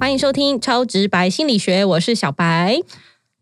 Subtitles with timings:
[0.00, 2.80] 欢迎收听《超直白心理学》，我是小白，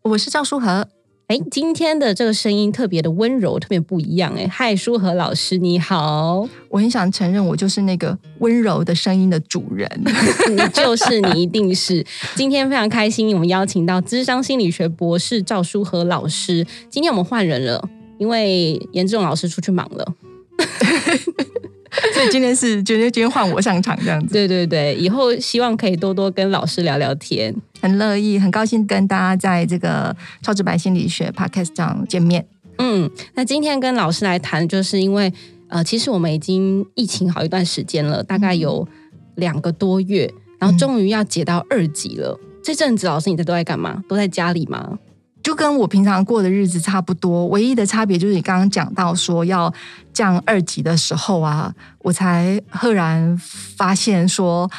[0.01, 0.96] 我是赵书和。
[1.27, 4.33] 哎，今天的这个声音特别的温柔，特别不一样。
[4.37, 9.91] 哎，嗨，舒和老师你好，我很想承认我就是那个温柔的声音的主人，
[10.49, 12.05] 你就是你，一定是。
[12.35, 16.65] 今天非常开心，我们邀请到资商心理学博士赵舒和老师。
[16.89, 20.13] 今天我们换人了，因为严志勇老师出去忙了。
[22.13, 32.45] 所以今天是觉得今天换我上场这样子，对对对，以后希望可以多多跟老师聊聊天，很乐意，很高兴跟大家在这个超直白心理学 podcast 上见面。
[32.79, 35.31] 嗯，那今天跟老师来谈，就是因为
[35.69, 38.87] 呃，其实我们已经疫情好一段时间了，大概有
[39.35, 42.39] 两个多月，然后终于要解到二级了。
[42.63, 44.03] 这阵子老师你在都在干嘛？
[44.09, 44.99] 都在家里吗？
[45.47, 49.73] 就跟我平常过的日子差不多，唯一的差别就是你刚刚讲到说要
[50.11, 53.37] 降二级的时候啊，我才赫然
[53.77, 54.69] 发现说。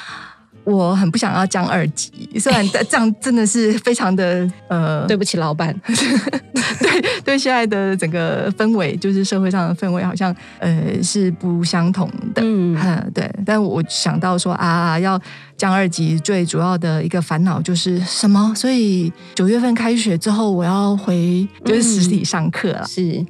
[0.68, 12.76] 我很不想要降二级，虽然这样真的是非常的呃，对不起老板， 对对，现在的整个氛围就是社会上的氛围好像呃是不相同的，嗯，
[13.14, 13.30] 对。
[13.46, 15.18] 但我想到说啊，要
[15.56, 18.52] 降二级，最主要的一个烦恼就是什么？
[18.54, 23.24] 所以九月份开学之后，我要回就是实体上课了，是，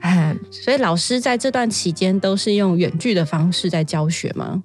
[0.51, 4.63] 所以老师在这段期间都是用远距的方式在教学吗？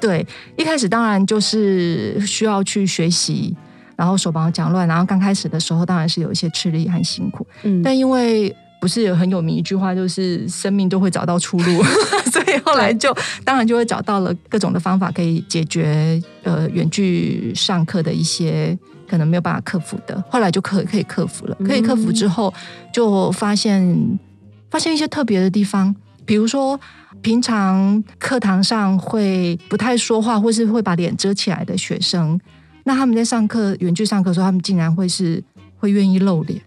[0.00, 3.56] 对，一开始当然就是需要去学习，
[3.96, 11.82] 然后手忙脚乱，然后刚开始的时候当然是有一些吃力和辛苦，嗯，但因为不是有很有名一句话，就是生命都会找到出路，
[12.30, 22.52] 所以后来就当然就会找到了各种的方法可以解决呃远距上课的一些可能没有办法克服的，后来就可可以克服了，可以克服之后
[22.92, 24.18] 就发现
[24.70, 25.94] 发现一些特别的地方，
[26.26, 26.78] 比如说。
[27.22, 32.38] 平常课堂上会不太说话，或是会把脸遮起来的学生，
[32.84, 35.42] 那他们在上课远距上课的时候，他们竟然会是
[35.78, 36.60] 会愿意露脸。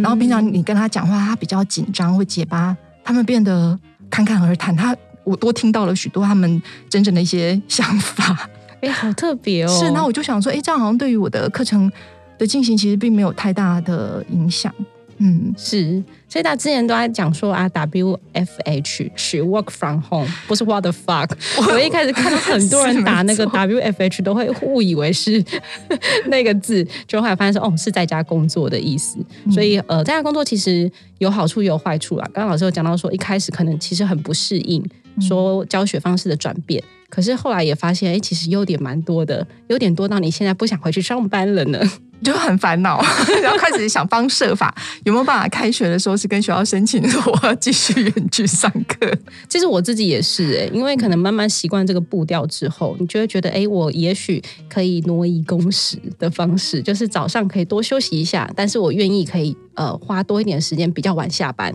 [0.00, 2.74] 然后平常你跟他讲话，他比较紧张，会结巴，
[3.04, 3.78] 他们变得
[4.08, 4.74] 侃侃而谈。
[4.74, 8.48] 他我多听到了许多他们真正的一些想法。
[8.80, 9.68] 哎，好特别哦！
[9.78, 11.90] 是，那我就想说，哎，这样好像对于我的课程
[12.38, 14.72] 的进行，其实并没有太大的影响。
[15.18, 21.28] 嗯，是，所以他之前都在讲说啊，W F H 是 work from home，不是 what the fuck。
[21.58, 25.44] 我一开始看到很多人打那个 W F H，都会误以为是
[26.28, 29.18] 那个字，就后来发现说哦，是在家工作的意思。
[29.50, 32.24] 所以呃，在家工作其实有好处也有坏处啦。
[32.32, 34.82] 刚刚老师有讲到说，一开始可能其实很不适应，
[35.20, 41.78] 说教学方式的转变，可是后来也发现，哎，其实优点蛮多的，优点多到你现在不想回去上班了呢。
[42.22, 43.02] 就很烦恼，
[43.42, 44.74] 然后开始想方设法，
[45.04, 49.10] 有没有办法开学的时候是跟学校申请，我要继续远距上课。
[49.48, 61.74] 其实我自己也是哎，因为可能慢慢习惯这个步调之后，你就会觉得哎，我也许可以挪移工时的方式，就是早上可以多休息一下，但是我愿意可以呃花多一点时间比较晚下班。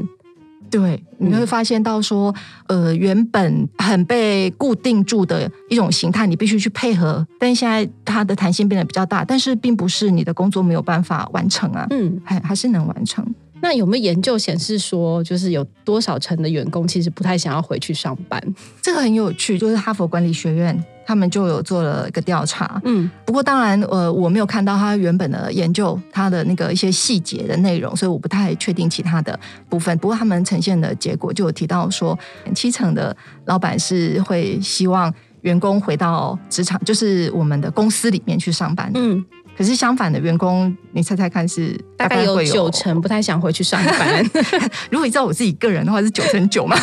[0.69, 2.33] 对，你会发现到说，
[2.67, 13.25] 呃，原本很被固定住的一种形态，你必须去配合，但现在它的弹性变得比较大，但是并不是你的工作没有办法完成啊，嗯，还还是能完成。
[13.59, 18.41] 那有没有研究显示说，就是有多少成的员工其实不太想要回去上班？
[18.81, 22.79] 这个很有趣，就是哈佛管理学院他们就有做了一个调查。
[22.83, 29.97] 嗯，不过当然，呃，我没有看到他原本的研究，他的那个一些细节的内容，所以我不太确定其他的部分。
[29.99, 32.19] 不过他们呈现的结果就有提到说，
[32.53, 35.11] 七成的老板是会希望
[35.43, 38.91] 员工回到职场，就是我们的公司里面去上班。
[38.93, 39.23] 嗯。
[39.57, 44.23] 可是相反的，员工，你猜猜看是大概有九成不太想回去上班。
[44.91, 46.77] 如果你知道我自己个人的话，是九成九嘛？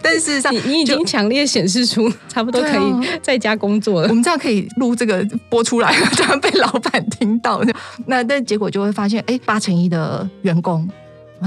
[0.02, 4.08] 但是事实上，你你已经强烈显示出差不多可以在家工作了。
[4.08, 7.62] 我们这样可以录这个播出来， 这样被老板听到。
[8.06, 10.88] 那但结果就会发现，哎，八成一的员工。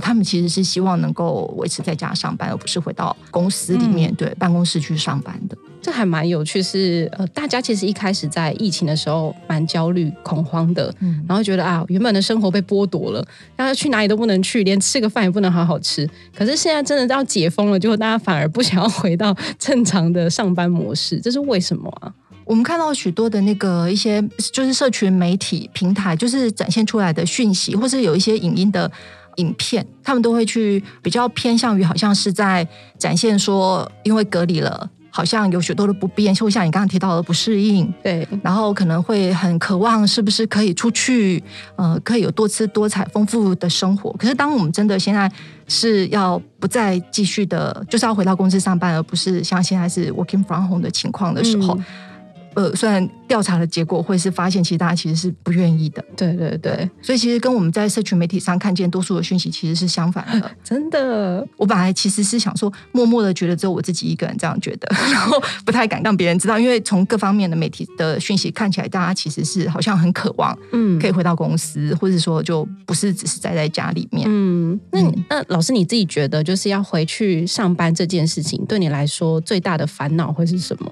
[0.01, 5.55] 他们其实是希望能够维持在家上班，而不是回到公司里面对办公室去上班的。
[5.83, 13.21] 这还蛮有趣，是呃，大家其实一开始在疫情的时候蛮焦虑、恐慌的，嗯，然后觉得啊，原本的生活被剥夺了，
[13.57, 16.09] 大家去哪里都不能去，连吃个饭也不能好好吃。
[16.33, 22.13] 可是现在真的要解封了，结果大家反而不想要回到正常的上班模式，这是为什么啊？
[22.45, 28.89] 我们看到许多的那个一些就是社群媒体平台，就是展现出来的讯息，或是有一些影音的。
[29.37, 32.67] 影片，他们都会去比较偏向于好像是在
[32.99, 41.41] 展现说，因为隔离了，好像有许多的不便，就像你刚刚提到的不适应，对，然后可能会很渴望是不是可以出去，
[41.75, 44.11] 呃，可以有多姿多彩、丰富的生活。
[44.13, 45.31] 可是当我们真的现在
[45.67, 51.77] 是要不再继续的，就是要回到公司上班，而不是像现在是 working from home 的情况的时候。
[52.55, 56.03] 呃，虽然调查的结果会是发现，其实大家其实是不愿意的。
[56.15, 60.51] 对对对，所以其实跟我们在社群媒体上看见多数的讯息其实是相反的。
[60.63, 74.25] 真的，我本来其实是想说，默默的觉得只有我自己一个人这样觉得， 然后不太敢让别人知道，因为从各方面的媒体的讯息看起来，大家其实是好像很渴望，嗯，可以回到公司，或者说就不是只是待在家里面。
[74.29, 80.91] 嗯，那那老师你自己觉得，就是要回去上班这件事情，对你来说最大的烦恼会是什么？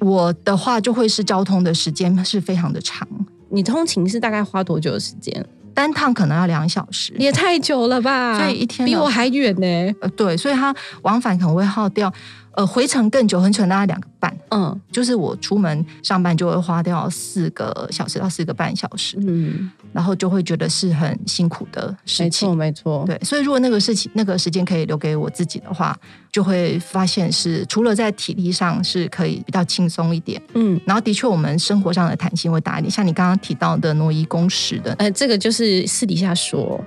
[0.00, 3.06] 我的话就会是交通的时间是非常的长。
[3.48, 5.44] 你通勤是大概花多久的时间？
[5.72, 8.38] 单趟可能要两小时，也太久了吧？
[8.38, 9.94] 所以一天比我还远呢。
[10.00, 12.10] 呃，对，所以它往返可能会耗掉，
[12.52, 14.34] 呃，回程更久，很可能大概两个半。
[14.50, 19.18] 嗯，就是我出门上班就会花掉四个小时到四个半小时。
[19.20, 19.70] 嗯。
[19.92, 23.18] 然后就会觉得是很辛苦的事情，没错，对。
[23.22, 25.94] 所以如果那个事情、那个时间可以留给我自己的话，
[26.36, 30.78] 就会发现是除了在体力上是可以比较轻松一点，嗯。
[30.84, 32.90] 然后的确，我们生活上的弹性会大一点。
[32.90, 36.78] 像你刚刚提到的挪移工时的，哎，这个就是私底下说，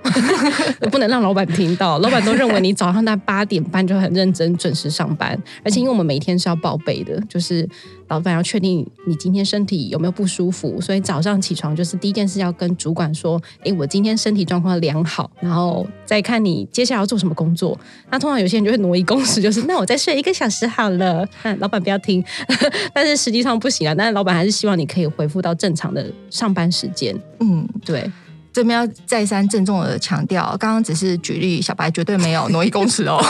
[0.92, 1.98] 不能让老板听到。
[1.98, 7.68] 老板都认为你早上在八点半就很认真、准时上班，而且因为我们每天是要报备的，就是。
[8.10, 17.80] 老板要确定你今天身体有没有不舒服，所以早上起床就是第一件事要跟主管说：“诶，我今天身体状况良好。”然后再看你接下来要做什么工作。
[18.10, 21.28] 那通常有些人就会挪移工时，就是那我再睡一个小时好了。
[21.44, 22.24] 那老板不要听，
[22.94, 23.96] 但是实际上不行啊。
[23.96, 27.16] 但是老板还是希望你可以恢复到正常的上班时间。
[27.40, 28.12] 嗯，对。
[28.52, 33.24] 这边要再三郑重的强调，刚刚只是举例，小白绝对没有挪移公司哦。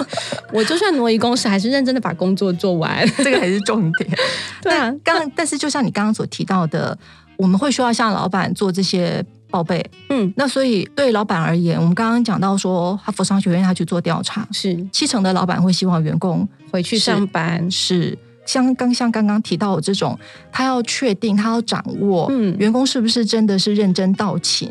[0.52, 4.10] 我就算挪移公司，还是认真的把工作做完， 这个还是重点。
[4.62, 6.96] 对啊，刚但是就像你刚刚所提到的，
[7.36, 9.84] 我们会需要向老板做这些报备。
[10.10, 18.16] 嗯，那所以对老板而言，我们刚刚讲到说，哈佛商学院他去做调查，是七成的老板会希望员工回去上班，是。
[18.46, 20.18] 像刚像刚刚提到的这种，
[20.50, 24.70] 他要确定，他要掌握，嗯，员工是不是真的是认真到勤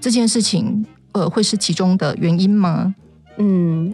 [0.00, 2.94] 这件事情，呃，会是其中的原因吗？
[3.36, 3.92] 嗯，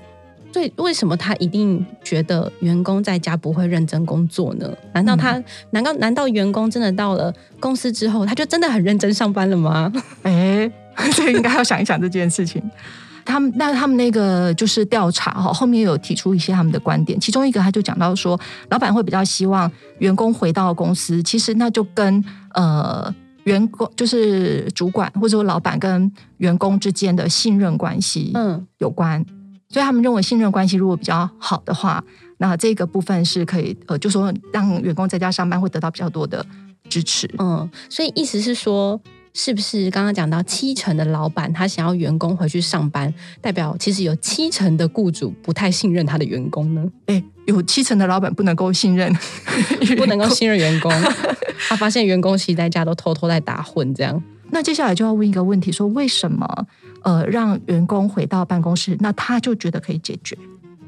[0.52, 4.73] 所以，为什么他一定觉得员工在家不会认真工作呢？
[4.94, 9.93] 难道他，难道难道员工真的到了公司之后，他就真的很认真上班了吗？
[10.23, 10.70] 哎，
[11.14, 12.62] 这应该要想一想这件事情。
[13.26, 18.40] 他们那他们那个就是调查哈，后面有提出一些他们的观点，其中一个他就讲到说，
[18.70, 22.25] 老板会比较希望员工回到公司，其实那就跟
[22.55, 23.12] 呃
[23.44, 29.23] 员工就是主管或者说老板跟员工之间的信任关系嗯有关，
[29.69, 32.02] 所以他们认为信任关系如果比较好的话，
[32.38, 36.46] 那这个部分是可以呃就说让员工在家上班会得到比较多的
[36.88, 39.00] 支持嗯，所以意思是说。
[39.38, 43.12] 是不是刚刚讲到七成的老板他想要员工回去上班，
[43.42, 46.82] 代表其实有七成的雇主不太信任他的员工呢？
[47.04, 49.14] 哎，有七成的老板不能够信任，
[49.98, 50.90] 不能够信任员工，
[51.68, 54.22] 他发现员工其实在家都偷偷在打混，这样。
[54.52, 56.66] 那接下来就要问一个问题：说为什么
[57.02, 60.34] 呃让员工回到办公室，那他就觉得可以解决？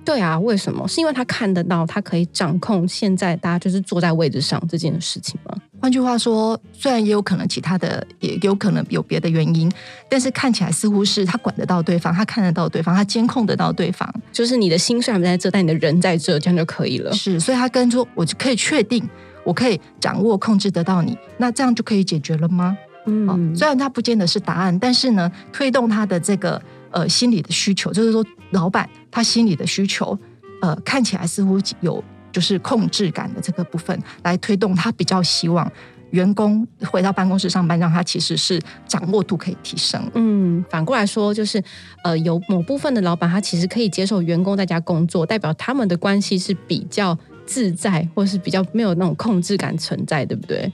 [0.06, 0.88] 对啊，为什么？
[0.88, 5.54] 是因为他看得到，他可以掌控现在大家就是坐在位置上这件事情吗？
[5.80, 9.70] 换句话说，虽然也有可能其他的，也有可能有别的原因，
[10.08, 14.12] 但是看起来似乎是他管得到对方，他看得到对方，他监控得到对方。
[14.32, 17.12] 就是你的心虽然不在这，但你的人在这，这样就可以了。
[17.12, 19.08] 是，所以他跟说，我就可以确定，
[19.44, 22.76] 我可以掌握、控制得到你，那这样就可以解决了吗？
[23.06, 28.88] 嗯，虽然他不见得是答案，但是呢，推动他的这个呃心理的需求，就是说，老板。
[29.10, 30.16] 他心理的需求，
[30.60, 35.70] 呃，看起来似乎有就是控制感的这个部分来推动他比较希望
[36.10, 40.00] 员工回到办公室上班，让他其实是掌握度可以提升。
[40.14, 41.62] 嗯，反过来说，就是
[42.02, 50.72] 呃，有某部分的老板他其实可以接受员工在家工作，代表他们的关系是比较自在，或是比较没有那种控制感存在，对不对？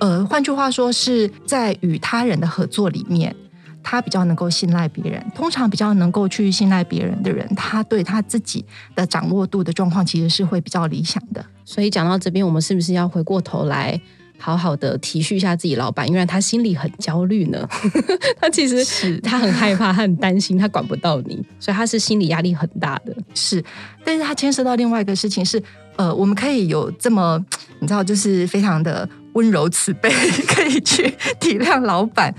[0.00, 3.34] 呃，换句话说，是在与他人的合作里面。
[3.82, 11.44] 他比较能够信赖别人，通常比较能够去信赖别人的人，他对他自己的掌握度的状况其实是会比较理想的。
[11.64, 14.00] 所以讲到这边，我们是不是要回过头来
[14.38, 17.68] 好好的体恤一下自己老板，因为他心里很焦虑呢？
[18.40, 23.14] 他其实是他很害怕，他很担心，他管不到你，所以他是心理压力很大的。
[23.34, 23.62] 是，
[24.04, 25.62] 但是他牵涉到另外一个事情是，
[25.96, 27.42] 呃，我们可以有这么
[27.78, 30.10] 你知道，就是非常的温柔慈悲，
[30.48, 32.34] 可以去体谅老板。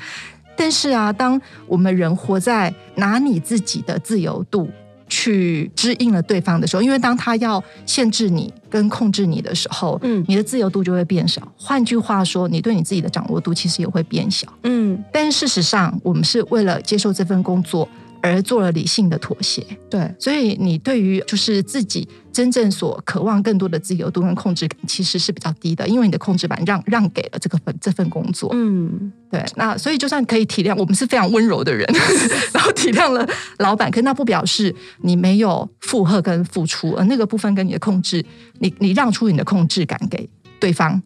[0.56, 4.70] 但是啊，当我们人活在拿你自己的自由度
[5.08, 11.42] 去支应了对方的时候，因为当他要限制你跟控制你的时候，嗯，你的自由度就会变少。
[11.58, 14.48] 换句话说，你对你自己的掌握度其实也会变小。
[14.64, 17.88] 嗯，但是事实上，我们是为了接受这份工作。
[18.24, 31.86] 而做了理性的妥协，对，所以你对于就是自己真正所渴望更多的自由度跟控制感，其实是比较低的，因为你的控制感让让给了这个份这份工作，嗯，对，那所以就算可以体谅我们是非常温柔的人，
[32.56, 33.28] 然后体谅了
[33.60, 38.26] 老板，可那不表示你没有负荷跟付出，而那个部分跟你的控制，
[38.60, 40.30] 你你让出你的控制感给
[40.62, 41.04] 对方，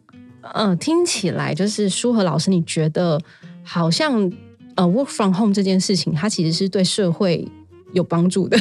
[0.54, 3.20] 嗯，听起来就是舒和老师，你觉得
[3.64, 4.30] 好像。
[4.78, 7.44] 呃，work from home 这件事情，它其实是对社会
[7.92, 8.56] 有帮助的，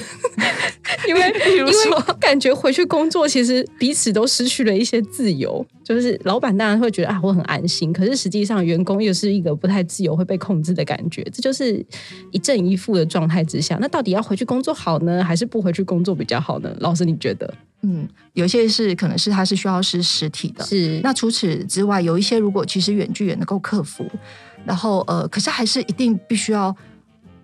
[1.07, 1.21] 因为
[1.57, 1.73] 因为
[2.19, 5.65] 感觉回去工作，其实彼此都失去了一些自由。
[5.83, 11.23] 就是老板当然会觉得啊，我很安心，可是实际上员工又是一个不太自由、会被控制的感觉。
[11.33, 11.83] 这就是
[12.31, 16.75] 一正一负的状态之下，那到底要回去工作好呢，还是不回去工作比较好呢？
[16.81, 17.53] 老师，你觉得？
[17.83, 24.05] 嗯，有些是可能是他是需要是实体的，是那除此之外，有一些如果其实远距也能够克服。
[24.65, 26.75] 然后呃，可是还是一定必须要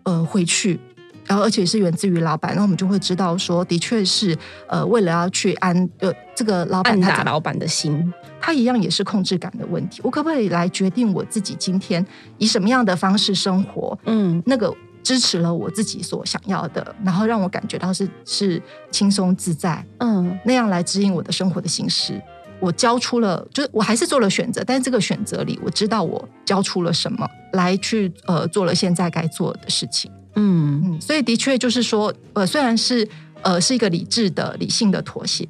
[0.04, 0.78] 呃回去，
[1.28, 4.38] 然后而且是源自于老板，那我们就会知道说，的确是
[4.68, 10.02] 呃为了要去安呃这个老板他老板的心，他一样也是控制感的问题。
[10.04, 12.06] 我可不可以来决定我自己今天
[12.38, 13.98] 以什么样的方式生活？
[14.06, 18.62] 嗯，那个支持了我自己所想要的，然后让我感觉到是是
[18.92, 22.22] 轻松自在，嗯，那样来指引我的生活的形式。
[22.60, 30.10] 我交出了，就是我还是做了选择，但是这个选择里，我知道我交出了什么，来去呃做了现在该做的事情。
[30.36, 33.08] 嗯嗯，所以的确就是说，呃，虽然是
[33.42, 35.48] 呃是一个理智的、理性的妥协，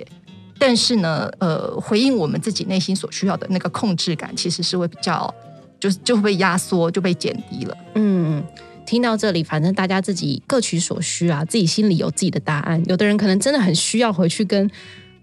[0.60, 5.34] 但是呢，呃，回应我们自己内心所需要的那个控制感，其实是会比较，
[5.80, 7.78] 就是就会被压缩，就被减低了。
[7.96, 8.44] 嗯，
[8.86, 12.84] 听到这里，反正大家自己各取所需啊，自己心里有自己的答案。
[12.88, 14.70] 有的人可能真的很需要回去跟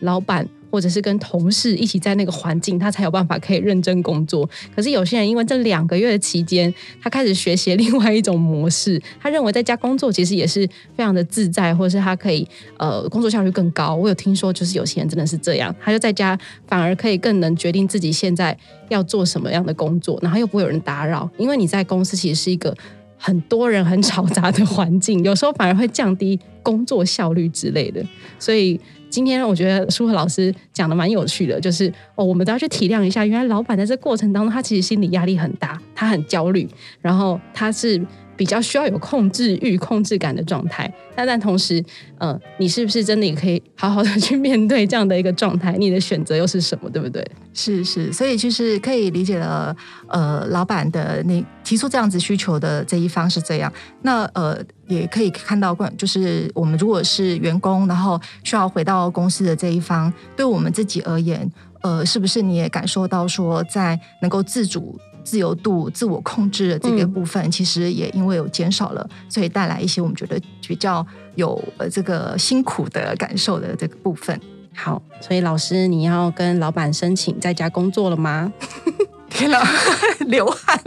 [0.00, 0.48] 老板。
[0.70, 4.48] 或者是跟同事一起在那个环境，他才有办法可以认真工作。
[4.74, 6.72] 可是有些人因为这两个月的期间，
[7.02, 12.46] 他开始学习另外一种模式，他认为在家工作其实也是非常的自在，或者是他可以
[12.78, 13.94] 呃工作效率更高。
[13.94, 18.56] 我有听说，就是有些人真的是这样，他就在家反而可以更能决定自己现在
[18.88, 21.28] 要做什么样的工作，然后又不会有人打扰。
[21.36, 22.76] 因为你在公司其实是一个
[23.20, 28.02] 很多人很嘈杂的环境，有时候反而会降低工作效率之类的，
[28.38, 28.80] 所以。
[29.10, 36.68] 今天我觉得舒和老师讲的蛮有趣的，就是哦，我们都要去体谅一下，原来老板在这过程当中，他其实心理压力很大，他很焦虑，
[37.00, 38.00] 然后他是。
[38.40, 41.84] 比较需要有控制欲、 控制感的状态，但但同时，
[42.20, 45.76] 嗯，你是不是真的也可以好好的去面对这样的一个状态？
[45.76, 46.88] 你的选择又是什么？
[46.88, 47.22] 对不对？
[47.52, 49.76] 是是，所以就是可以理解了。
[50.08, 53.70] 呃，老板的那提出这样子需求的这一方是这样，
[54.00, 54.56] 那呃，
[54.88, 61.46] 也可以看到，就是我们如果是员工，然后需要回到公司的这一方，对我们自己而言，
[61.82, 64.98] 呃，是不是你也感受到说，在能够自主？
[65.24, 74.38] 自由度、自我控制的这个部分，其实也因为有减少了，所以带来一些我们觉得比较有呃这个辛苦的感受的这个部分。
[74.74, 78.52] 好，所以老师，你要跟老板申请在家工作了吗？
[79.28, 79.60] 天哪，
[80.26, 80.80] 流汗。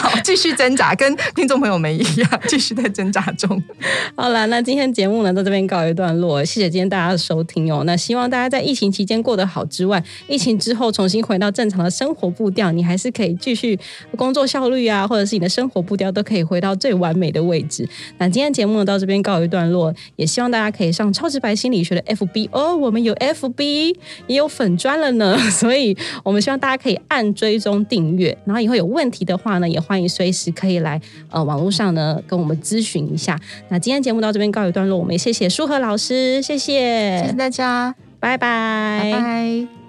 [0.00, 3.62] 好，继续挣扎，跟听众朋友们一样，继续在挣扎中。
[4.16, 6.42] 好了，那今天节目呢，到这边告一段落。
[6.42, 7.82] 谢谢今天大家的收听哦。
[7.84, 13.78] 那希望大家在疫情期间过得好之外，疫情之后重新回到正常的生活步调，你还是可以继续
[14.16, 17.86] 工作效率啊，或者是你的生活步调都可以回到最完美的位置。
[18.16, 23.94] 那今天节目呢，到这边告一段落，也希望大家可以上超直白心理学的 FB 哦，我们有 FB
[24.26, 29.70] 也有粉砖了呢， 所以我们希望大家可以按追踪订阅，然后以后有问题的话呢。
[29.70, 33.36] 也欢迎随时可以来呃网络上呢跟我们咨询一下。
[33.70, 39.79] 那今天节目到这边告一段落，我们也谢谢舒和老师，谢谢，谢谢大家，拜拜，拜拜。